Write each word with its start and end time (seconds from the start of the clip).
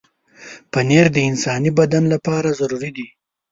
پنېر 0.71 1.05
د 1.13 1.17
انساني 1.29 1.71
بدن 1.79 2.03
لپاره 2.13 2.49
ضروري 2.59 2.91
دی. 2.97 3.07